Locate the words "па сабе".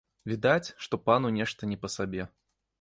1.87-2.29